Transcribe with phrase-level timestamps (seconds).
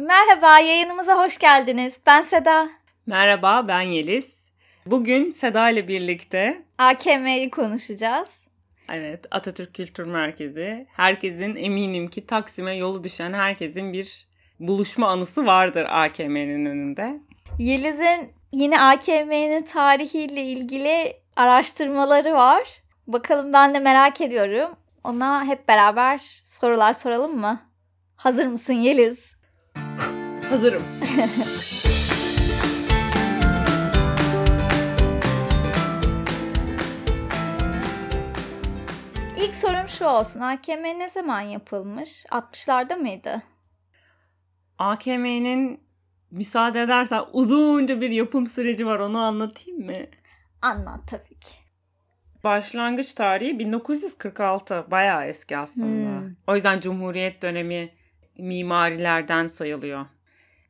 [0.00, 2.00] Merhaba, yayınımıza hoş geldiniz.
[2.06, 2.68] Ben Seda.
[3.06, 4.50] Merhaba, ben Yeliz.
[4.86, 8.46] Bugün Seda ile birlikte AKM'yi konuşacağız.
[8.92, 10.86] Evet, Atatürk Kültür Merkezi.
[10.92, 14.26] Herkesin eminim ki Taksim'e yolu düşen herkesin bir
[14.60, 17.20] buluşma anısı vardır AKM'nin önünde.
[17.58, 22.82] Yeliz'in yine AKM'nin tarihiyle ilgili araştırmaları var.
[23.06, 24.76] Bakalım ben de merak ediyorum.
[25.04, 27.62] Ona hep beraber sorular soralım mı?
[28.16, 29.39] Hazır mısın Yeliz?
[30.50, 30.82] Hazırım.
[39.36, 40.40] İlk sorum şu olsun.
[40.40, 42.24] AKM ne zaman yapılmış?
[42.24, 43.42] 60'larda mıydı?
[44.78, 45.80] AKM'nin
[46.30, 48.98] müsaade edersen uzunca bir yapım süreci var.
[48.98, 49.92] Onu anlatayım mı?
[50.62, 51.54] Anlat tabii ki.
[52.44, 54.86] Başlangıç tarihi 1946.
[54.90, 56.20] Bayağı eski aslında.
[56.20, 56.34] Hmm.
[56.46, 57.92] O yüzden Cumhuriyet dönemi
[58.38, 60.06] mimarilerden sayılıyor.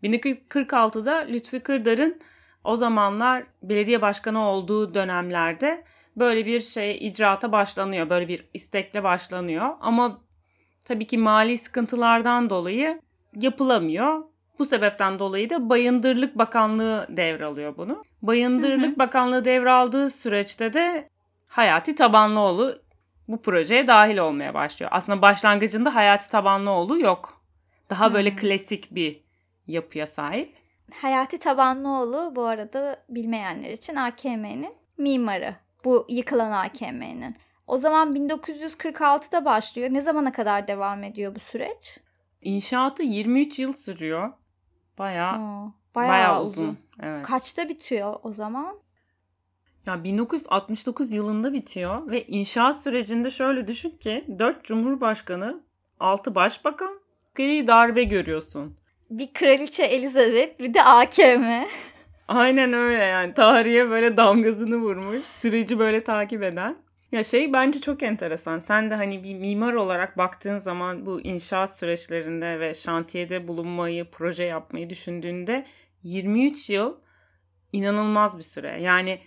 [0.02, 2.20] 1946'da Lütfi Kırdar'ın
[2.64, 5.84] o zamanlar belediye başkanı olduğu dönemlerde
[6.16, 8.10] böyle bir şey icraata başlanıyor.
[8.10, 9.68] Böyle bir istekle başlanıyor.
[9.80, 10.20] Ama
[10.84, 13.00] tabii ki mali sıkıntılardan dolayı
[13.36, 14.24] yapılamıyor.
[14.58, 18.04] Bu sebepten dolayı da Bayındırlık Bakanlığı devralıyor bunu.
[18.22, 21.08] Bayındırlık Bakanlığı devraldığı süreçte de
[21.48, 22.78] Hayati Tabanlıoğlu
[23.28, 24.90] bu projeye dahil olmaya başlıyor.
[24.94, 27.42] Aslında başlangıcında Hayati Tabanlıoğlu yok.
[27.90, 29.20] Daha böyle klasik bir
[29.70, 30.54] yapıya sahip.
[30.94, 35.56] Hayati Tabanlıoğlu bu arada bilmeyenler için AKM'nin mimarı.
[35.84, 37.34] Bu yıkılan AKM'nin.
[37.66, 39.88] O zaman 1946'da başlıyor.
[39.92, 41.98] Ne zamana kadar devam ediyor bu süreç?
[42.42, 44.32] İnşaatı 23 yıl sürüyor.
[44.98, 46.62] Bayağı, bayağı uzun.
[46.62, 46.78] uzun.
[47.02, 47.26] Evet.
[47.26, 48.78] Kaçta bitiyor o zaman?
[49.86, 55.60] Ya 1969 yılında bitiyor ve inşaat sürecinde şöyle düşün ki 4 cumhurbaşkanı,
[56.00, 57.00] 6 başbakan,
[57.34, 58.76] gri darbe görüyorsun.
[59.10, 61.66] Bir kraliçe Elizabeth, bir de AKM.
[62.28, 63.34] Aynen öyle yani.
[63.34, 65.24] Tarihe böyle damgasını vurmuş.
[65.24, 66.76] Süreci böyle takip eden.
[67.12, 68.58] Ya şey bence çok enteresan.
[68.58, 74.44] Sen de hani bir mimar olarak baktığın zaman bu inşaat süreçlerinde ve şantiyede bulunmayı, proje
[74.44, 75.66] yapmayı düşündüğünde
[76.02, 76.96] 23 yıl
[77.72, 78.82] inanılmaz bir süre.
[78.82, 79.18] Yani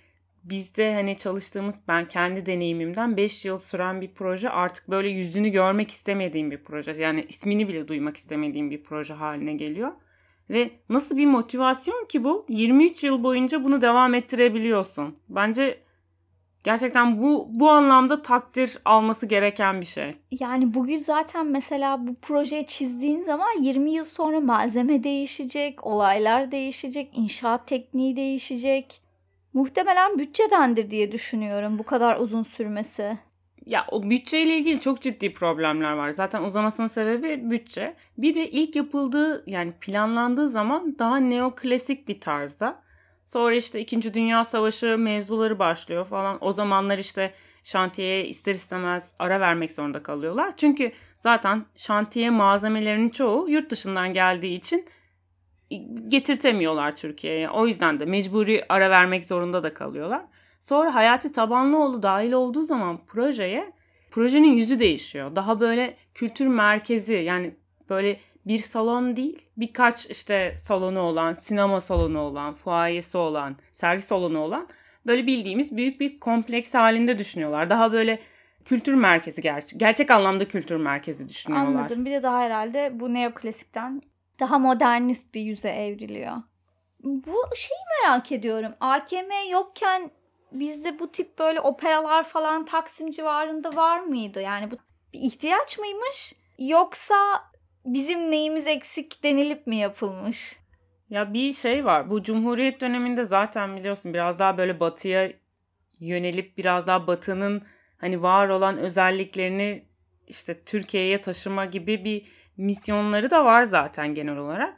[0.44, 5.92] bizde hani çalıştığımız ben kendi deneyimimden 5 yıl süren bir proje artık böyle yüzünü görmek
[5.92, 6.92] istemediğim bir proje.
[6.92, 9.92] Yani ismini bile duymak istemediğim bir proje haline geliyor.
[10.50, 12.46] Ve nasıl bir motivasyon ki bu?
[12.50, 15.16] 23 yıl boyunca bunu devam ettirebiliyorsun.
[15.30, 15.80] Bence
[16.64, 20.16] gerçekten bu bu anlamda takdir alması gereken bir şey.
[20.32, 27.18] Yani bugün zaten mesela bu projeyi çizdiğin zaman 20 yıl sonra malzeme değişecek, olaylar değişecek,
[27.18, 29.03] inşaat tekniği değişecek.
[29.54, 33.18] Muhtemelen bütçedendir diye düşünüyorum bu kadar uzun sürmesi.
[33.66, 36.10] Ya o bütçeyle ilgili çok ciddi problemler var.
[36.10, 37.96] Zaten uzamasının sebebi bütçe.
[38.18, 42.84] Bir de ilk yapıldığı yani planlandığı zaman daha neoklasik bir tarzda.
[43.26, 44.14] Sonra işte 2.
[44.14, 46.38] Dünya Savaşı mevzuları başlıyor falan.
[46.42, 50.54] O zamanlar işte şantiyeye ister istemez ara vermek zorunda kalıyorlar.
[50.58, 54.86] Çünkü zaten şantiye malzemelerinin çoğu yurt dışından geldiği için
[56.08, 57.50] getirtemiyorlar Türkiye'ye.
[57.50, 60.22] O yüzden de mecburi ara vermek zorunda da kalıyorlar.
[60.62, 63.74] Sonra Hayati Tabanlıoğlu dahil olduğu zaman projeye
[64.12, 65.36] projenin yüzü değişiyor.
[65.36, 67.56] Daha böyle kültür merkezi yani
[67.90, 74.40] böyle bir salon değil birkaç işte salonu olan, sinema salonu olan, fuayesi olan, sergi salonu
[74.40, 74.68] olan
[75.06, 77.70] böyle bildiğimiz büyük bir kompleks halinde düşünüyorlar.
[77.70, 78.20] Daha böyle
[78.66, 81.68] kültür merkezi gerçek, gerçek anlamda kültür merkezi düşünüyorlar.
[81.68, 82.06] Anladım.
[82.06, 84.02] Bir de daha herhalde bu neoklasikten
[84.40, 86.36] daha modernist bir yüze evriliyor.
[87.04, 88.74] Bu şeyi merak ediyorum.
[88.80, 90.12] AKM yokken
[90.52, 94.42] bizde bu tip böyle operalar falan Taksim civarında var mıydı?
[94.42, 94.76] Yani bu
[95.14, 96.34] bir ihtiyaç mıymış?
[96.60, 97.16] Yoksa
[97.86, 100.56] bizim neyimiz eksik denilip mi yapılmış?
[101.10, 102.10] Ya bir şey var.
[102.10, 105.32] Bu Cumhuriyet döneminde zaten biliyorsun biraz daha böyle batıya
[106.00, 107.64] yönelip biraz daha batının
[107.98, 109.86] hani var olan özelliklerini
[110.28, 112.26] işte Türkiye'ye taşıma gibi bir
[112.58, 114.74] misyonları da var zaten genel olarak.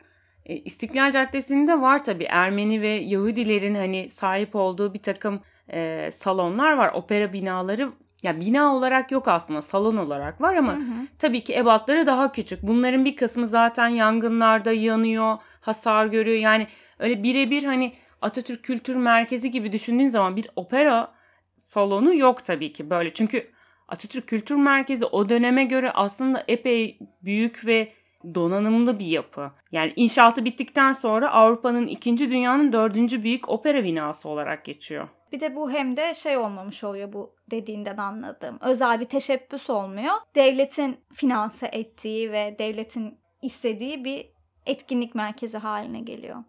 [0.45, 5.41] E, İstiklal Caddesi'nde var tabii Ermeni ve Yahudilerin hani sahip olduğu bir takım
[5.73, 6.91] e, salonlar var.
[6.93, 7.91] Opera binaları
[8.23, 11.07] ya bina olarak yok aslında salon olarak var ama hı hı.
[11.19, 12.63] tabii ki ebatları daha küçük.
[12.63, 16.37] Bunların bir kısmı zaten yangınlarda yanıyor, hasar görüyor.
[16.37, 16.67] Yani
[16.99, 21.13] öyle birebir hani Atatürk Kültür Merkezi gibi düşündüğün zaman bir opera
[21.57, 23.13] salonu yok tabii ki böyle.
[23.13, 23.54] Çünkü
[23.87, 27.91] Atatürk Kültür Merkezi o döneme göre aslında epey büyük ve
[28.35, 29.51] donanımlı bir yapı.
[29.71, 35.07] Yani inşaatı bittikten sonra Avrupa'nın ikinci dünyanın dördüncü büyük opera binası olarak geçiyor.
[35.31, 38.57] Bir de bu hem de şey olmamış oluyor bu dediğinden anladığım.
[38.61, 40.13] Özel bir teşebbüs olmuyor.
[40.35, 44.29] Devletin finanse ettiği ve devletin istediği bir
[44.65, 46.43] etkinlik merkezi haline geliyor.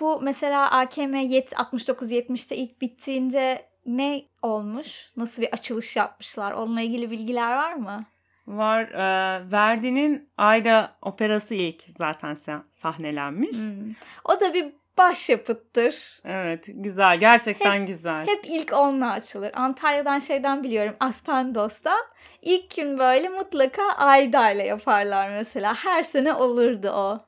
[0.00, 5.12] Bu mesela AKM 69-70'te ilk bittiğinde ne olmuş?
[5.16, 6.52] Nasıl bir açılış yapmışlar?
[6.52, 8.04] Onunla ilgili bilgiler var mı?
[8.46, 8.82] Var.
[8.82, 12.36] E, Verdi'nin Ayda operası ilk zaten
[12.70, 13.56] sahnelenmiş.
[13.56, 13.94] Hmm.
[14.24, 16.20] O da bir başyapıttır.
[16.24, 18.26] Evet güzel gerçekten hep, güzel.
[18.26, 19.50] Hep ilk onunla açılır.
[19.54, 21.94] Antalya'dan şeyden biliyorum Aspendos'ta
[22.42, 25.74] ilk gün böyle mutlaka Aydar'la yaparlar mesela.
[25.74, 27.27] Her sene olurdu o.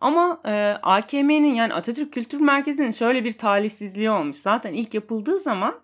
[0.00, 4.36] Ama e, AKM'nin yani Atatürk Kültür Merkezi'nin şöyle bir talihsizliği olmuş.
[4.36, 5.80] Zaten ilk yapıldığı zaman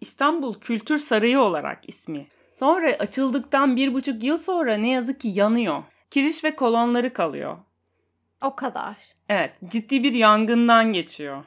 [0.00, 2.26] İstanbul Kültür Sarayı olarak ismi.
[2.52, 5.82] Sonra açıldıktan bir buçuk yıl sonra ne yazık ki yanıyor.
[6.10, 7.56] Kiriş ve kolonları kalıyor.
[8.42, 8.96] O kadar.
[9.28, 11.44] Evet, ciddi bir yangından geçiyor.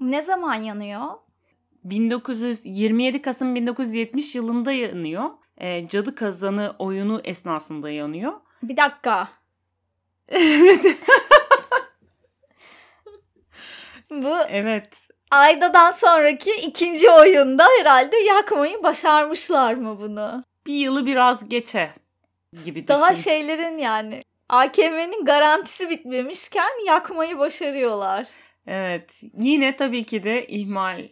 [0.00, 1.02] Ne zaman yanıyor?
[1.84, 5.30] 1927 Kasım 1970 yılında yanıyor.
[5.58, 8.32] E, Cadı Kazanı oyunu esnasında yanıyor.
[8.62, 9.28] Bir dakika.
[10.32, 10.96] Evet.
[14.10, 14.98] Bu Evet.
[15.30, 20.44] Ayda'dan sonraki ikinci oyunda herhalde yakmayı başarmışlar mı bunu?
[20.66, 21.90] Bir yılı biraz geçe
[22.64, 22.88] gibi düşün.
[22.88, 28.26] Daha şeylerin yani AKM'nin garantisi bitmemişken yakmayı başarıyorlar.
[28.66, 29.22] Evet.
[29.40, 31.02] Yine tabii ki de ihmal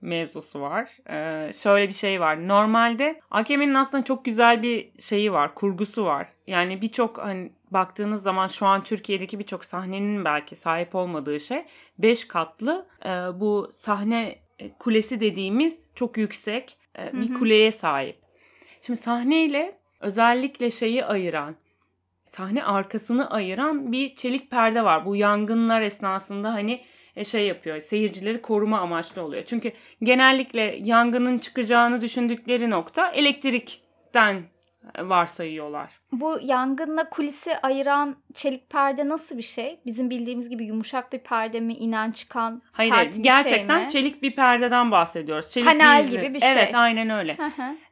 [0.00, 0.90] mevzusu var.
[1.10, 2.48] Ee, şöyle bir şey var.
[2.48, 6.28] Normalde AKM'nin aslında çok güzel bir şeyi var, kurgusu var.
[6.46, 11.64] Yani birçok hani baktığınız zaman şu an Türkiye'deki birçok sahnenin belki sahip olmadığı şey
[11.98, 18.16] 5 katlı e, bu sahne e, kulesi dediğimiz çok yüksek e, bir kuleye sahip.
[18.82, 21.54] Şimdi sahneyle özellikle şeyi ayıran
[22.24, 25.06] sahne arkasını ayıran bir çelik perde var.
[25.06, 26.84] Bu yangınlar esnasında hani
[27.16, 27.80] e, şey yapıyor.
[27.80, 29.42] Seyircileri koruma amaçlı oluyor.
[29.46, 29.72] Çünkü
[30.02, 34.42] genellikle yangının çıkacağını düşündükleri nokta elektrikten
[34.98, 36.00] varsayıyorlar.
[36.12, 39.80] Bu yangınla kulisi ayıran çelik perde nasıl bir şey?
[39.86, 43.90] Bizim bildiğimiz gibi yumuşak bir perde mi, inen çıkan Hayır, sert bir gerçekten şey mi?
[43.90, 45.50] çelik bir perdeden bahsediyoruz.
[45.50, 46.52] Çelik Panel bir gibi bir şey.
[46.52, 47.36] Evet, aynen öyle.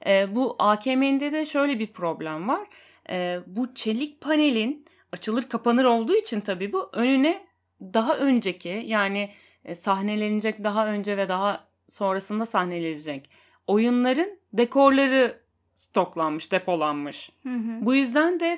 [0.06, 2.68] ee, bu AKM'de de şöyle bir problem var.
[3.10, 7.46] Ee, bu çelik panelin açılır kapanır olduğu için tabii bu önüne
[7.80, 9.30] daha önceki yani
[9.64, 13.30] e, sahnelenecek daha önce ve daha sonrasında sahnelenecek
[13.66, 15.40] oyunların dekorları
[15.80, 17.30] stoklanmış, depolanmış.
[17.42, 17.78] Hı hı.
[17.80, 18.56] Bu yüzden de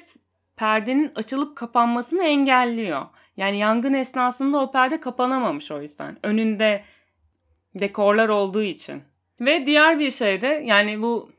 [0.57, 3.07] perdenin açılıp kapanmasını engelliyor.
[3.37, 6.17] Yani yangın esnasında o perde kapanamamış o yüzden.
[6.23, 6.83] Önünde
[7.75, 9.03] dekorlar olduğu için.
[9.41, 11.31] Ve diğer bir şey de yani bu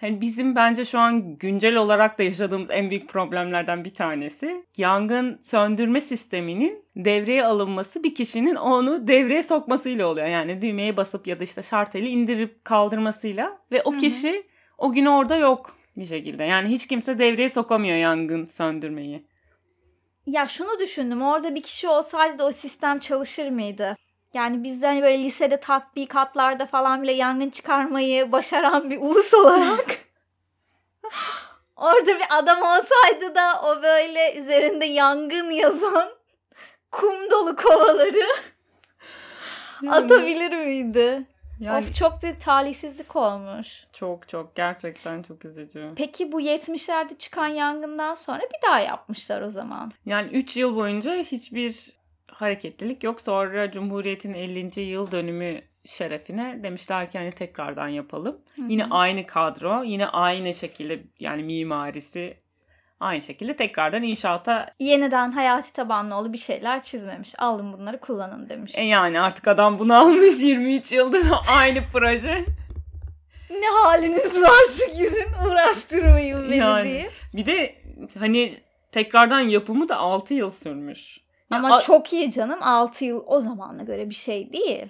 [0.00, 4.64] hani bizim bence şu an güncel olarak da yaşadığımız en büyük problemlerden bir tanesi.
[4.76, 10.26] Yangın söndürme sisteminin devreye alınması bir kişinin onu devreye sokmasıyla oluyor.
[10.26, 14.49] Yani düğmeye basıp ya da işte şarteli indirip kaldırmasıyla ve o kişi
[14.80, 16.44] o gün orada yok bir şekilde.
[16.44, 19.24] Yani hiç kimse devreye sokamıyor yangın söndürmeyi.
[20.26, 21.22] Ya şunu düşündüm.
[21.22, 23.96] Orada bir kişi olsaydı da o sistem çalışır mıydı?
[24.34, 29.86] Yani biz de hani böyle lisede tatbikatlarda falan bile yangın çıkarmayı başaran bir ulus olarak
[31.76, 36.08] orada bir adam olsaydı da o böyle üzerinde yangın yazan
[36.90, 38.26] kum dolu kovaları
[39.88, 41.26] atabilir miydi?
[41.60, 43.84] Yani, of çok büyük talihsizlik olmuş.
[43.92, 45.92] Çok çok gerçekten çok üzücü.
[45.96, 49.92] Peki bu 70'lerde çıkan yangından sonra bir daha yapmışlar o zaman.
[50.06, 51.92] Yani 3 yıl boyunca hiçbir
[52.26, 53.20] hareketlilik yok.
[53.20, 54.80] Sonra Cumhuriyet'in 50.
[54.80, 58.38] yıl dönümü şerefine demişler ki hani tekrardan yapalım.
[58.56, 58.66] Hı-hı.
[58.68, 62.36] Yine aynı kadro, yine aynı şekilde yani mimarisi
[63.00, 67.34] aynı şekilde tekrardan inşaata yeniden hayati tabanlı bir şeyler çizmemiş.
[67.38, 68.72] Alın bunları kullanın demiş.
[68.74, 72.44] E yani artık adam bunu almış 23 yıldır aynı proje.
[73.50, 77.10] ne haliniz varsa girin uğraştırmayın beni yani, diye.
[77.34, 77.74] Bir de
[78.18, 78.60] hani
[78.92, 81.20] tekrardan yapımı da 6 yıl sürmüş.
[81.50, 84.86] Ama ya, çok iyi canım 6 yıl o zamana göre bir şey değil.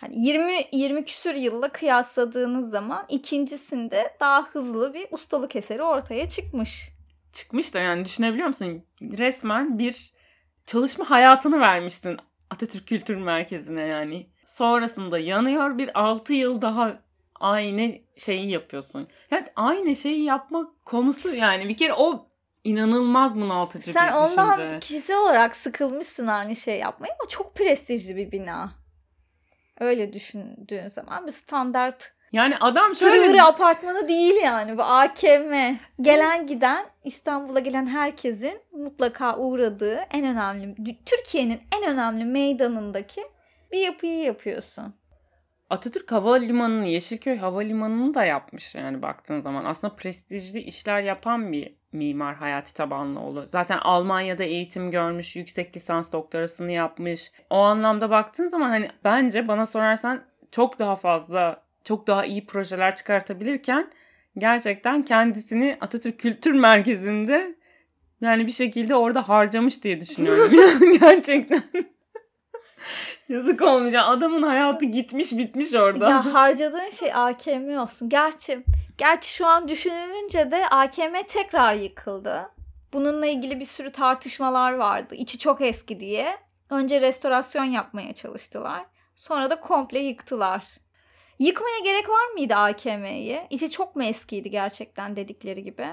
[0.00, 6.94] Hani 20 20 küsür yılla kıyasladığınız zaman ikincisinde daha hızlı bir ustalık eseri ortaya çıkmış.
[7.34, 8.84] Çıkmış da yani düşünebiliyor musun?
[9.02, 10.12] Resmen bir
[10.66, 12.16] çalışma hayatını vermiştin
[12.50, 14.30] Atatürk Kültür Merkezi'ne yani.
[14.46, 17.02] Sonrasında yanıyor bir 6 yıl daha
[17.40, 19.08] aynı şeyi yapıyorsun.
[19.30, 22.28] Yani aynı şeyi yapmak konusu yani bir kere o
[22.64, 24.34] inanılmaz bunaltıcı Sen bir düşünce.
[24.34, 28.72] Sen ondan kişisel olarak sıkılmışsın aynı şey yapmaya ama çok prestijli bir bina.
[29.80, 33.26] Öyle düşündüğün zaman bir standart yani adam şöyle...
[33.26, 35.76] Tırvırı apartmanı değil yani bu AKM.
[36.00, 43.20] Gelen giden İstanbul'a gelen herkesin mutlaka uğradığı en önemli Türkiye'nin en önemli meydanındaki
[43.72, 44.94] bir yapıyı yapıyorsun.
[45.70, 49.64] Atatürk Havalimanı'nı, Yeşilköy Havalimanı'nı da yapmış yani baktığın zaman.
[49.64, 53.46] Aslında prestijli işler yapan bir mimar Hayati Tabanlıoğlu.
[53.48, 57.32] Zaten Almanya'da eğitim görmüş, yüksek lisans doktorasını yapmış.
[57.50, 60.22] O anlamda baktığın zaman hani bence bana sorarsan
[60.52, 63.90] çok daha fazla, çok daha iyi projeler çıkartabilirken
[64.38, 67.54] gerçekten kendisini Atatürk Kültür Merkezi'nde
[68.20, 70.92] yani bir şekilde orada harcamış diye düşünüyorum.
[71.00, 71.62] gerçekten.
[73.28, 74.04] Yazık olmayacak.
[74.06, 76.10] Adamın hayatı gitmiş bitmiş orada.
[76.10, 78.08] Ya harcadığın şey AKM olsun.
[78.08, 78.64] Gerçi
[78.98, 82.50] gerçi şu an düşünülünce de AKM tekrar yıkıldı.
[82.92, 85.14] Bununla ilgili bir sürü tartışmalar vardı.
[85.14, 86.36] İçi çok eski diye.
[86.70, 88.84] Önce restorasyon yapmaya çalıştılar.
[89.16, 90.64] Sonra da komple yıktılar.
[91.38, 93.42] Yıkmaya gerek var mıydı AKM'yi?
[93.50, 95.86] İçi çok mu eskiydi gerçekten dedikleri gibi?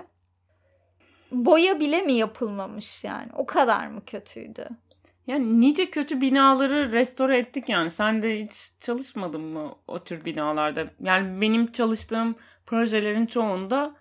[1.31, 3.27] Boya bile mi yapılmamış yani?
[3.35, 4.67] O kadar mı kötüydü?
[5.27, 7.91] Yani nice kötü binaları restore ettik yani.
[7.91, 10.85] Sen de hiç çalışmadın mı o tür binalarda?
[10.99, 13.95] Yani benim çalıştığım projelerin çoğunda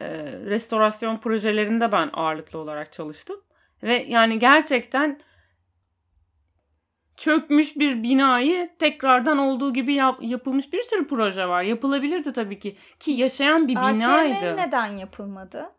[0.00, 3.40] e, restorasyon projelerinde ben ağırlıklı olarak çalıştım.
[3.82, 5.20] Ve yani gerçekten
[7.18, 11.62] çökmüş bir binayı tekrardan olduğu gibi yap, yapılmış bir sürü proje var.
[11.62, 12.76] Yapılabilirdi tabii ki.
[13.00, 14.50] Ki yaşayan bir binaydı.
[14.50, 15.70] AKM neden yapılmadı?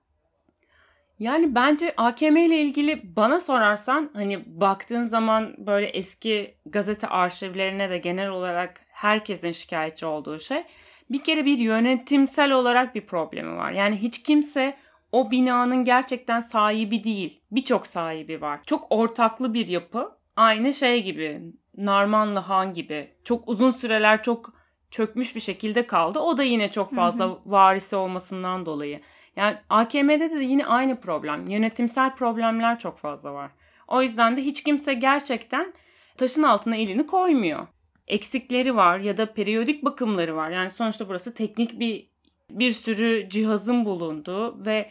[1.20, 7.98] Yani bence AKM ile ilgili bana sorarsan hani baktığın zaman böyle eski gazete arşivlerine de
[7.98, 10.64] genel olarak herkesin şikayetçi olduğu şey
[11.10, 13.72] bir kere bir yönetimsel olarak bir problemi var.
[13.72, 14.78] Yani hiç kimse
[15.12, 17.42] o binanın gerçekten sahibi değil.
[17.52, 18.60] Birçok sahibi var.
[18.66, 20.19] Çok ortaklı bir yapı.
[20.40, 21.42] Aynı şey gibi.
[21.78, 23.14] Narmanlı Han gibi.
[23.24, 24.54] Çok uzun süreler çok
[24.92, 26.20] çökmüş bir şekilde kaldı.
[26.20, 27.40] O da yine çok fazla hı hı.
[27.46, 29.02] varisi olmasından dolayı.
[29.36, 31.48] Yani AKM'de de yine aynı problem.
[31.48, 33.52] Yönetimsel problemler çok fazla var.
[33.88, 35.74] O yüzden de hiç kimse gerçekten
[36.18, 37.68] taşın altına elini koymuyor.
[38.08, 40.50] Eksikleri var ya da periyodik bakımları var.
[40.50, 42.10] Yani sonuçta burası teknik bir
[42.50, 44.90] bir sürü cihazın bulunduğu ve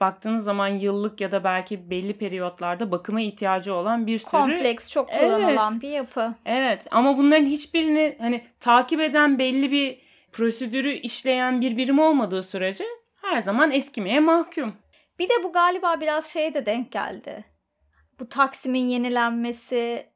[0.00, 5.10] baktığınız zaman yıllık ya da belki belli periyotlarda bakıma ihtiyacı olan bir sürü kompleks çok
[5.10, 6.34] kullanılan evet, bir yapı.
[6.46, 9.98] Evet ama bunların hiçbirini hani takip eden belli bir
[10.32, 12.84] prosedürü işleyen bir birim olmadığı sürece
[13.22, 14.74] her zaman eskimeye mahkum.
[15.18, 17.44] Bir de bu galiba biraz şeye de denk geldi.
[18.20, 20.06] Bu Taksim'in yenilenmesi,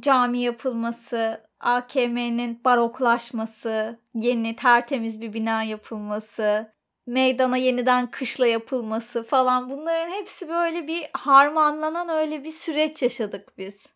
[0.00, 6.71] cami yapılması, AKM'nin baroklaşması, yeni tertemiz bir bina yapılması,
[7.06, 13.92] meydana yeniden kışla yapılması falan bunların hepsi böyle bir harmanlanan öyle bir süreç yaşadık biz.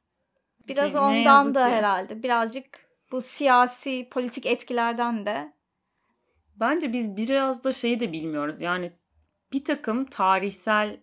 [0.68, 1.74] Biraz ne ondan da ki.
[1.74, 5.56] herhalde birazcık bu siyasi politik etkilerden de
[6.60, 8.60] Bence biz biraz da şeyi de bilmiyoruz.
[8.60, 8.92] Yani
[9.52, 11.00] bir takım tarihsel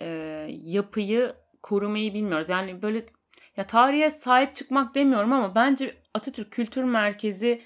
[0.00, 0.06] e,
[0.50, 2.48] yapıyı korumayı bilmiyoruz.
[2.48, 3.06] Yani böyle
[3.56, 7.62] ya tarihe sahip çıkmak demiyorum ama bence Atatürk Kültür Merkezi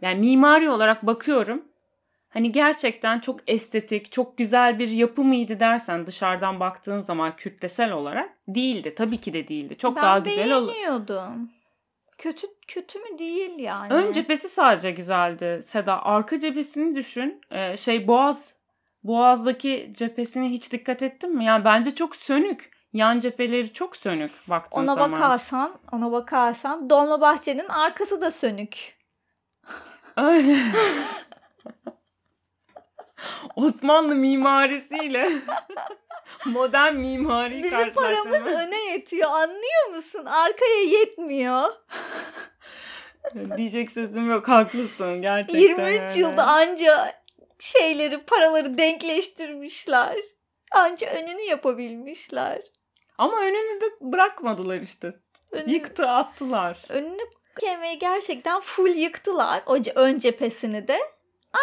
[0.00, 1.67] yani mimari olarak bakıyorum.
[2.38, 8.30] Hani gerçekten çok estetik, çok güzel bir yapı mıydı dersen dışarıdan baktığın zaman kütlesel olarak
[8.48, 8.94] değildi.
[8.94, 9.78] Tabii ki de değildi.
[9.78, 10.68] Çok ben daha güzel olur.
[10.68, 11.50] Ben beğeniyordum.
[12.18, 13.92] Kötü kötü mü değil yani.
[13.92, 16.02] Ön cephesi sadece güzeldi Seda.
[16.02, 17.40] Arka cephesini düşün.
[17.50, 18.54] Ee, şey Boğaz
[19.04, 21.44] Boğaz'daki cephesine hiç dikkat ettin mi?
[21.44, 22.70] Yani bence çok sönük.
[22.92, 25.10] Yan cepheleri çok sönük baktığın ona zaman.
[25.10, 28.98] Ona bakarsan, ona bakarsan Dolmabahçe'nin arkası da sönük.
[30.16, 30.56] Öyle.
[33.56, 35.30] Osmanlı mimarisiyle
[36.46, 40.24] modern mimari Bizim paramız öne yetiyor anlıyor musun?
[40.24, 41.68] Arkaya yetmiyor.
[43.56, 46.12] Diyecek sözüm yok haklısın gerçekten 23 öyle.
[46.16, 47.12] yılda anca
[47.58, 50.16] şeyleri paraları denkleştirmişler.
[50.72, 52.62] Anca önünü yapabilmişler.
[53.18, 55.12] Ama önünü de bırakmadılar işte.
[55.52, 56.78] Önünü, Yıktı attılar.
[56.88, 57.22] Önünü
[57.60, 59.62] kemeyi gerçekten full yıktılar.
[59.66, 60.98] O ön cephesini de.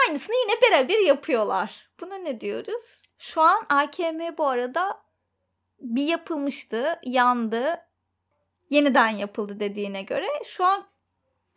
[0.07, 1.89] Aynısını yine birebir yapıyorlar.
[1.99, 3.03] Buna ne diyoruz?
[3.17, 5.01] Şu an AKM bu arada
[5.79, 7.77] bir yapılmıştı, yandı,
[8.69, 10.87] yeniden yapıldı dediğine göre şu an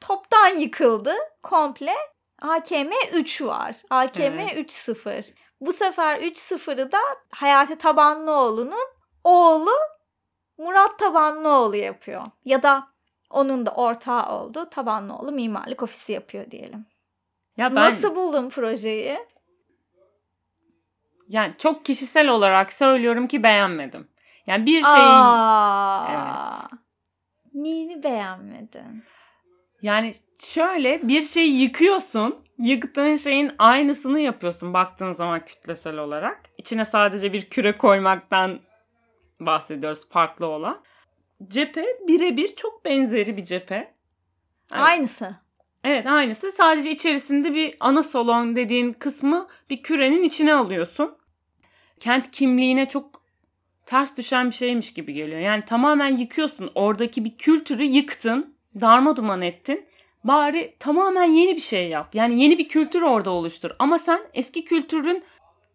[0.00, 1.94] toptan yıkıldı komple.
[2.42, 3.76] AKM 3 var.
[3.90, 4.70] AKM evet.
[4.70, 5.34] 3.0.
[5.60, 6.98] Bu sefer 3.0'ı da
[7.30, 8.88] Hayati Tabanlıoğlu'nun
[9.24, 9.70] oğlu
[10.58, 12.22] Murat Tabanlıoğlu yapıyor.
[12.44, 12.88] Ya da
[13.30, 14.70] onun da ortağı oldu.
[14.70, 16.86] Tabanlıoğlu mimarlık ofisi yapıyor diyelim.
[17.58, 17.76] Ya ben...
[17.76, 19.18] Nasıl buldun projeyi?
[21.28, 24.08] Yani çok kişisel olarak söylüyorum ki beğenmedim.
[24.46, 25.12] Yani bir şeyi...
[26.10, 26.80] evet.
[27.54, 29.04] Neyini beğenmedin?
[29.82, 32.44] Yani şöyle bir şeyi yıkıyorsun.
[32.58, 36.40] Yıktığın şeyin aynısını yapıyorsun baktığın zaman kütlesel olarak.
[36.58, 38.60] İçine sadece bir küre koymaktan
[39.40, 40.82] bahsediyoruz farklı olan.
[41.48, 43.94] Cephe birebir çok benzeri bir cephe.
[44.72, 44.82] Evet.
[44.82, 45.47] Aynısı.
[45.88, 46.52] Evet aynısı.
[46.52, 51.16] Sadece içerisinde bir ana salon dediğin kısmı bir kürenin içine alıyorsun.
[52.00, 53.22] Kent kimliğine çok
[53.86, 55.40] ters düşen bir şeymiş gibi geliyor.
[55.40, 56.70] Yani tamamen yıkıyorsun.
[56.74, 58.54] Oradaki bir kültürü yıktın.
[58.80, 59.86] Darma duman ettin.
[60.24, 62.14] Bari tamamen yeni bir şey yap.
[62.14, 63.70] Yani yeni bir kültür orada oluştur.
[63.78, 65.24] Ama sen eski kültürün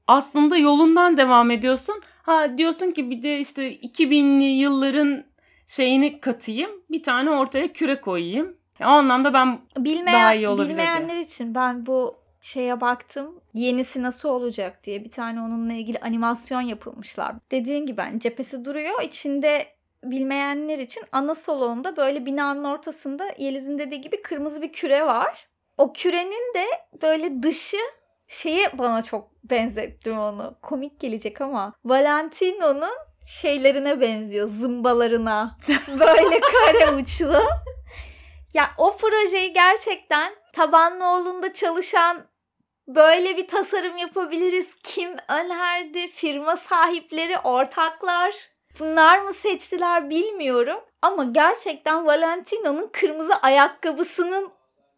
[0.08, 2.01] aslında yolundan devam ediyorsun.
[2.24, 5.24] Ha diyorsun ki bir de işte 2000'li yılların
[5.67, 6.72] şeyini katayım.
[6.91, 8.62] Bir tane ortaya küre koyayım.
[8.82, 10.70] O anlamda ben Bilmeyen, daha iyi olabilirdi.
[10.70, 13.39] bilmeyenler için ben bu şeye baktım.
[13.53, 17.36] Yenisi nasıl olacak diye bir tane onunla ilgili animasyon yapılmışlar.
[17.51, 19.01] Dediğin gibi hani cephesi duruyor.
[19.01, 19.68] İçinde
[20.03, 25.48] bilmeyenler için ana salonda böyle binanın ortasında Yeliz'in dediği gibi kırmızı bir küre var.
[25.77, 26.65] O kürenin de
[27.01, 27.77] böyle dışı
[28.27, 30.56] şeye bana çok benzettim onu.
[30.62, 32.94] Komik gelecek ama Valentino'nun
[33.27, 34.48] şeylerine benziyor.
[34.48, 35.58] Zımbalarına.
[36.00, 37.42] Böyle kare uçlu.
[38.53, 42.17] Ya o projeyi gerçekten Tabanlıoğlu'nda çalışan
[42.88, 44.75] böyle bir tasarım yapabiliriz.
[44.83, 46.07] Kim önerdi?
[46.07, 48.36] Firma sahipleri, ortaklar.
[48.79, 50.79] Bunlar mı seçtiler bilmiyorum.
[51.01, 54.51] Ama gerçekten Valentino'nun kırmızı ayakkabısının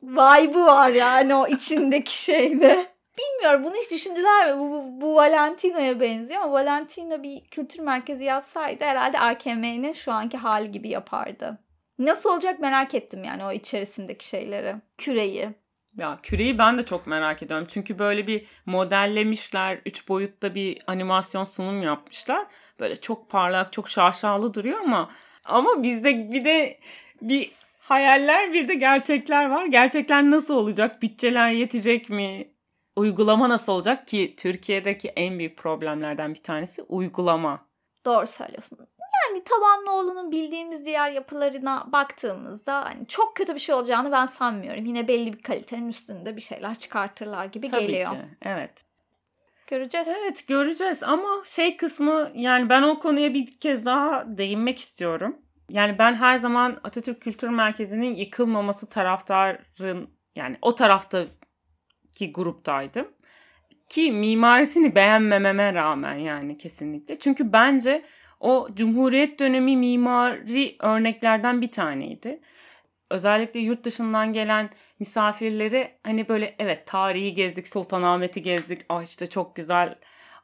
[0.03, 2.87] vibe'ı var yani o içindeki şeyde.
[3.17, 4.59] Bilmiyorum bunu hiç düşündüler mi?
[4.59, 10.37] Bu, bu, bu Valentino'ya benziyor ama Valentino bir kültür merkezi yapsaydı herhalde AKM'nin şu anki
[10.37, 11.64] hali gibi yapardı.
[11.99, 14.75] Nasıl olacak merak ettim yani o içerisindeki şeyleri.
[14.97, 15.49] Küreyi.
[15.97, 17.67] Ya küreyi ben de çok merak ediyorum.
[17.69, 19.81] Çünkü böyle bir modellemişler.
[19.85, 22.47] Üç boyutta bir animasyon sunum yapmışlar.
[22.79, 25.09] Böyle çok parlak, çok şaşalı duruyor ama
[25.45, 26.79] ama bizde bir de
[27.21, 29.65] bir hayaller bir de gerçekler var.
[29.65, 31.01] Gerçekler nasıl olacak?
[31.01, 32.47] Bütçeler yetecek mi?
[32.95, 37.65] Uygulama nasıl olacak ki Türkiye'deki en büyük problemlerden bir tanesi uygulama.
[38.05, 38.79] Doğru söylüyorsun.
[39.35, 44.85] Yani Tabanlıoğlu'nun bildiğimiz diğer yapılarına baktığımızda hani çok kötü bir şey olacağını ben sanmıyorum.
[44.85, 48.11] Yine belli bir kalitenin üstünde bir şeyler çıkartırlar gibi Tabii geliyor.
[48.11, 48.17] ki.
[48.41, 48.85] Evet.
[49.67, 50.07] Göreceğiz.
[50.21, 55.37] Evet göreceğiz ama şey kısmı yani ben o konuya bir kez daha değinmek istiyorum.
[55.69, 63.07] Yani ben her zaman Atatürk Kültür Merkezi'nin yıkılmaması taraftarın yani o taraftaki gruptaydım.
[63.89, 67.19] Ki mimarisini beğenmememe rağmen yani kesinlikle.
[67.19, 68.05] Çünkü bence
[68.45, 72.39] o Cumhuriyet dönemi mimari örneklerden bir taneydi.
[73.11, 78.81] Özellikle yurt dışından gelen misafirleri hani böyle evet tarihi gezdik, Sultanahmet'i gezdik.
[78.89, 79.95] Ah işte çok güzel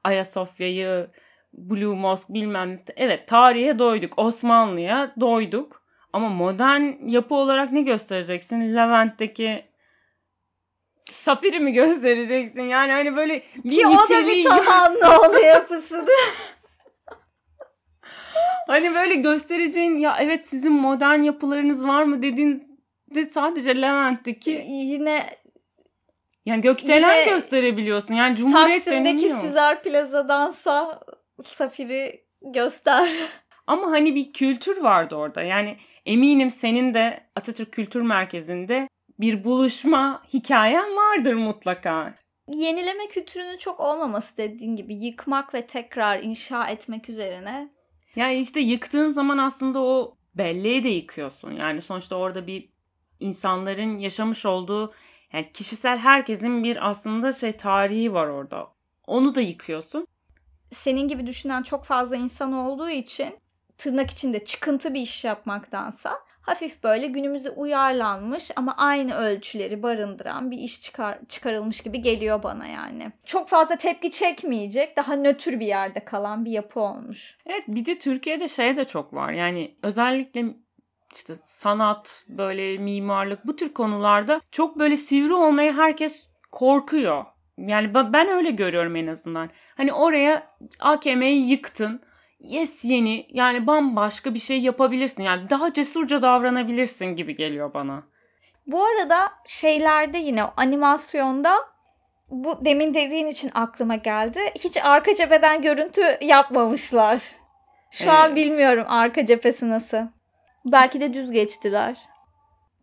[0.03, 1.07] Ayasofya'yı,
[1.53, 2.79] Blue Mosque bilmem ne.
[2.95, 5.81] Evet tarihe doyduk, Osmanlı'ya doyduk.
[6.13, 8.75] Ama modern yapı olarak ne göstereceksin?
[8.75, 9.65] Levent'teki
[11.11, 12.61] Safir'i mi göstereceksin?
[12.61, 16.13] Yani hani böyle bir Ki o da bir niteliği- Tabanlıoğlu yapısıdır.
[18.67, 22.80] Hani böyle göstereceğin ya evet sizin modern yapılarınız var mı dediğin
[23.15, 25.26] de sadece Levent'teki Yine
[26.45, 28.13] yani gökdelen Yine gösterebiliyorsun.
[28.13, 29.30] Yani Cumhuriyet Taksim'deki.
[29.30, 31.02] Süzer Plaza'dansa
[31.41, 33.12] Safir'i göster.
[33.67, 35.41] Ama hani bir kültür vardı orada.
[35.41, 38.88] Yani eminim senin de Atatürk Kültür Merkezi'nde
[39.19, 42.13] bir buluşma hikayen vardır mutlaka.
[42.47, 47.69] Yenileme kültürünün çok olmaması dediğin gibi yıkmak ve tekrar inşa etmek üzerine
[48.15, 51.52] Yani işte yıktığın zaman aslında o belleği de yıkıyorsun.
[51.52, 52.69] Yani sonuçta orada bir
[53.19, 54.93] insanların yaşamış olduğu
[55.34, 58.67] yani kişisel herkesin bir aslında şey tarihi var orada.
[59.08, 60.08] Onu da yıkıyorsun.
[60.74, 63.38] senin gibi düşünen çok fazla insan olduğu için
[63.78, 70.58] tırnak içinde çıkıntı bir iş yapmaktansa hafif böyle günümüze uyarlanmış ama aynı ölçüleri barındıran bir
[70.58, 73.12] iş çıkar, çıkarılmış gibi geliyor bana yani.
[73.25, 77.38] Çok fazla tepki çekmeyecek, daha nötr bir yerde kalan bir yapı olmuş.
[77.45, 79.32] Evet bir de Türkiye'de şey de çok var.
[79.32, 80.45] Yani özellikle
[81.13, 87.25] işte sanat, böyle mimarlık bu tür konularda çok böyle sivri olmaya herkes korkuyor.
[87.58, 89.49] Yani ben öyle görüyorum en azından.
[89.77, 90.47] Hani oraya
[90.80, 92.01] AKM'yi yıktın.
[92.41, 95.23] Yes yeni yani bambaşka bir şey yapabilirsin.
[95.23, 98.04] Yani daha cesurca davranabilirsin gibi geliyor bana.
[98.67, 101.56] Bu arada şeylerde yine animasyonda
[102.30, 104.39] bu demin dediğin için aklıma geldi.
[104.56, 107.23] Hiç arka cepheden görüntü yapmamışlar.
[107.91, 108.36] Şu an Evet.
[108.38, 109.97] bilmiyorum arka cephesi nasıl.
[110.65, 111.97] Belki de düz geçtiler.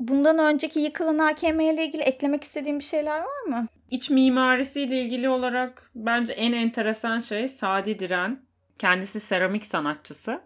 [0.00, 3.66] Bundan önceki yıkılan AKM ile ilgili eklemek istediğim bir şeyler var mı?
[3.90, 8.47] İç mimarisiyle ilgili olarak bence en enteresan şey Sadi Diren.
[8.78, 10.42] Kendisi seramik sanatçısı.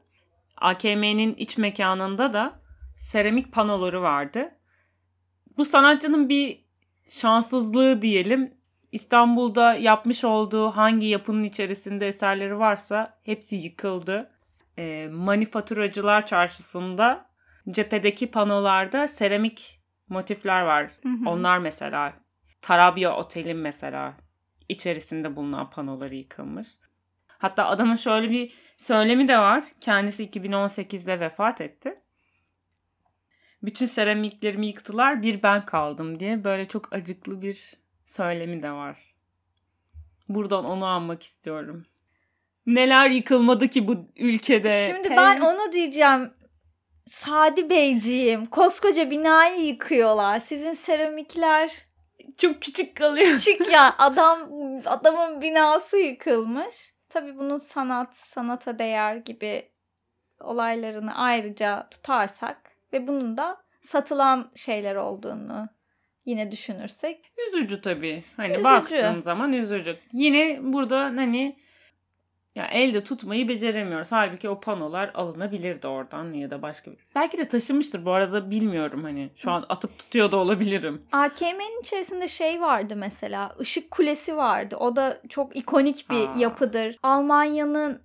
[0.57, 2.61] AKM'nin iç mekanında da
[2.99, 4.51] seramik panoları vardı.
[5.57, 6.64] Bu sanatçının bir
[7.09, 8.55] şanssızlığı diyelim.
[8.92, 14.31] İstanbul'da yapmış olduğu hangi yapının içerisinde eserleri varsa hepsi yıkıldı.
[14.79, 17.27] E, manifaturacılar çarşısında
[17.68, 20.90] cephedeki panolarda seramik motifler var.
[21.03, 21.29] Hı hı.
[21.29, 22.12] Onlar mesela
[22.61, 24.14] Tarabya Otel'in mesela
[24.68, 26.68] içerisinde bulunan panoları yıkılmış.
[27.42, 29.64] Hatta adamın şöyle bir söylemi de var.
[29.81, 32.00] Kendisi 2018'de vefat etti.
[33.62, 37.74] Bütün seramiklerimi yıktılar bir ben kaldım diye böyle çok acıklı bir
[38.05, 39.14] söylemi de var.
[40.28, 41.87] Buradan onu anmak istiyorum.
[42.66, 44.92] Neler yıkılmadı ki bu ülkede?
[44.94, 45.16] Şimdi Hey.
[45.16, 46.31] ben onu diyeceğim.
[47.07, 50.38] Sadi Beyciğim, koskoca binayı yıkıyorlar.
[50.38, 51.72] Sizin seramikler
[52.38, 53.26] çok küçük kalıyor.
[53.26, 53.94] küçük ya.
[53.98, 54.38] Adam
[54.87, 56.91] adamın binası yıkılmış.
[57.12, 59.68] Tabii bunun sanat, sanata değer gibi
[60.40, 65.68] olaylarını ayrıca tutarsak ve bunun da satılan şeyler olduğunu
[66.25, 68.25] yine düşünürsek Üzücü tabii.
[68.37, 68.64] Hani Üzücü.
[68.64, 69.98] baktığın zaman üzücü.
[70.12, 71.57] Yine burada hani
[72.54, 74.12] ya elde tutmayı beceremiyoruz.
[74.12, 76.98] Halbuki o panolar alınabilirdi oradan ya da başka bir.
[77.14, 79.30] Belki de taşımıştır bu arada bilmiyorum hani.
[79.36, 81.02] Şu an atıp tutuyor da olabilirim.
[81.12, 83.54] AKM'nin içerisinde şey vardı mesela.
[83.60, 84.76] Işık Kulesi vardı.
[84.76, 86.34] O da çok ikonik bir Ha.
[86.38, 86.96] yapıdır.
[87.02, 88.02] Almanya'nın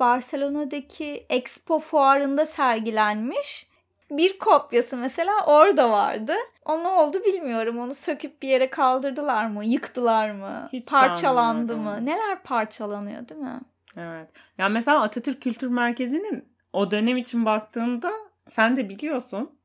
[0.00, 3.70] Barcelona'daki Expo fuarında sergilenmiş.
[4.10, 6.32] Bir kopyası mesela orada vardı.
[6.64, 7.78] O ne oldu bilmiyorum.
[7.78, 9.64] Onu söküp bir yere kaldırdılar mı?
[9.64, 10.68] Yıktılar mı?
[10.72, 12.06] Hiç Parçalandı mı?
[12.06, 13.60] Neler parçalanıyor değil mi?
[13.96, 14.28] Evet.
[14.58, 18.12] Ya mesela Atatürk Kültür Merkezi'nin o dönem için baktığında
[18.46, 19.58] sen de biliyorsun.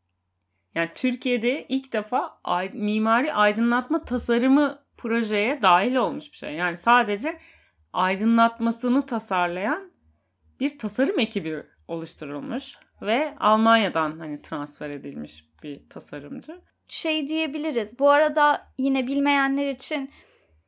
[0.76, 6.54] Yani Türkiye'de ilk defa ay- mimari aydınlatma tasarımı projeye dahil olmuş bir şey.
[6.56, 7.40] Yani sadece
[7.94, 9.92] aydınlatmasını tasarlayan
[10.60, 16.62] bir tasarım ekibi oluşturulmuş ve Almanya'dan hani transfer edilmiş bir tasarımcı.
[16.88, 18.00] şey diyebiliriz.
[18.00, 20.10] Bu arada yine bilmeyenler için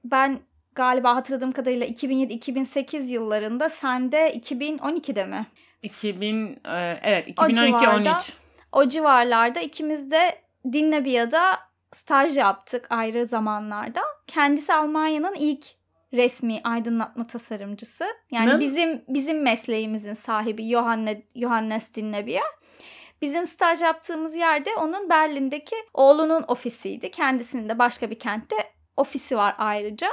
[0.04, 0.40] ben
[0.78, 5.46] galiba hatırladığım kadarıyla 2007-2008 yıllarında sende 2012'de mi?
[5.84, 8.34] 2000 e, evet O 2012 civarda 13.
[8.72, 10.36] O civarlarda ikimiz de
[10.74, 11.60] Dinlebia'da
[11.92, 14.02] staj yaptık ayrı zamanlarda.
[14.28, 15.66] Kendisi Almanya'nın ilk
[16.14, 18.06] resmi aydınlatma tasarımcısı.
[18.32, 18.60] Yani Nın?
[18.60, 22.44] bizim bizim mesleğimizin sahibi Johanne, Johannes Dinlebia.
[23.22, 27.12] Bizim staj yaptığımız yerde onun Berlin'deki oğlunun ofisiydi.
[27.12, 28.56] Kendisinin de başka bir kentte
[28.98, 30.08] ofisi var ayrıca.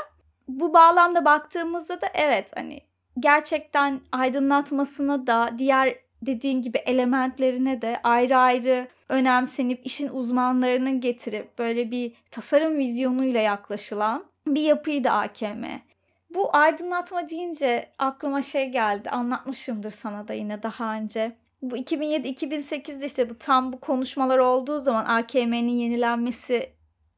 [0.48, 2.80] Bu bağlamda baktığımızda da evet hani
[3.20, 11.90] gerçekten aydınlatmasına da diğer dediğin gibi elementlerine de ayrı ayrı önemsenip işin uzmanlarının getirip böyle
[11.90, 15.64] bir tasarım vizyonuyla yaklaşılan bir yapıydı AKM.
[16.30, 19.11] Bu aydınlatma deyince aklıma şey geldi.
[19.11, 21.37] Anlatmışımdır sana da yine daha önce.
[21.62, 26.70] Bu 2007-2008'de işte bu tam bu konuşmalar olduğu zaman AKM'nin yenilenmesi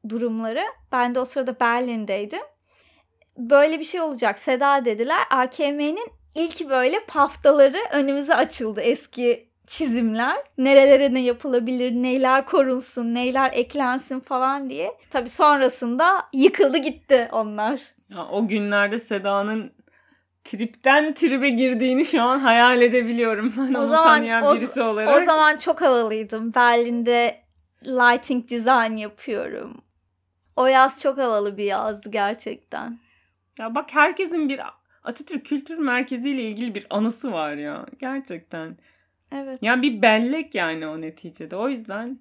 [0.09, 0.63] durumları.
[0.91, 2.41] Ben de o sırada Berlin'deydim.
[3.37, 5.19] Böyle bir şey olacak Seda dediler.
[5.29, 10.37] AKM'nin ilk böyle paftaları önümüze açıldı eski çizimler.
[10.57, 14.91] Nerelere ne yapılabilir, neyler korunsun, neyler eklensin falan diye.
[15.09, 17.79] Tabii sonrasında yıkıldı gitti onlar.
[18.09, 19.71] Ya, o günlerde Seda'nın
[20.43, 23.53] tripten tribe girdiğini şu an hayal edebiliyorum.
[23.57, 25.21] Ben O zaman- tanıyan o- birisi olarak.
[25.21, 26.53] O zaman çok havalıydım.
[26.55, 27.35] Berlin'de
[27.85, 29.81] lighting design yapıyorum.
[30.55, 32.99] O yaz çok havalı bir yazdı gerçekten.
[33.59, 34.61] Ya bak herkesin bir
[35.03, 37.85] Atatürk Kültür Merkezi ile ilgili bir anısı var ya.
[37.99, 38.77] Gerçekten.
[39.31, 39.59] Evet.
[39.61, 41.55] Yani bir bellek yani o neticede.
[41.55, 42.19] O yüzden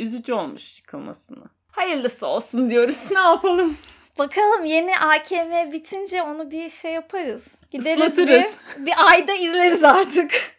[0.00, 1.44] üzücü olmuş yıkılmasını.
[1.68, 2.98] Hayırlısı olsun diyoruz.
[3.10, 3.76] Ne yapalım?
[4.18, 7.60] Bakalım yeni AKM bitince onu bir şey yaparız.
[7.70, 8.56] Gideriz Islatırız.
[8.78, 10.56] Bir, bir ayda izleriz artık.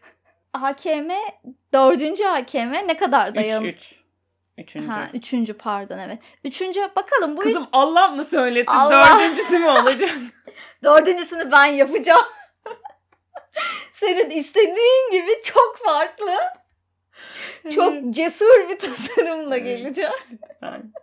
[0.54, 1.12] AKM
[1.74, 3.64] dördüncü AKM ne kadar 3 dayan?
[3.64, 3.96] 3.
[4.58, 4.88] Üçüncü.
[4.88, 6.20] Ha, üçüncü pardon evet.
[6.44, 8.72] Üçüncü bakalım bu Kızım Allah mı söyletti?
[8.72, 9.20] Allah.
[9.20, 10.10] Dördüncüsü mü olacak?
[10.84, 12.26] dördüncüsünü ben yapacağım.
[13.92, 16.36] Senin istediğin gibi çok farklı,
[17.76, 20.12] çok cesur bir tasarımla geleceğim.
[20.62, 20.94] Ben-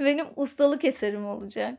[0.00, 1.78] Benim ustalık eserim olacak.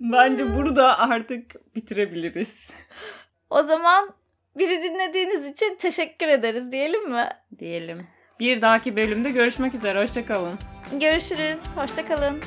[0.00, 2.70] Bence burada artık bitirebiliriz.
[3.50, 4.14] O zaman
[4.58, 7.28] bizi dinlediğiniz için teşekkür ederiz diyelim mi?
[7.58, 8.06] Diyelim.
[8.40, 10.02] Bir dahaki bölümde görüşmek üzere.
[10.02, 10.58] Hoşçakalın.
[11.00, 11.76] Görüşürüz.
[11.76, 12.40] Hoşçakalın.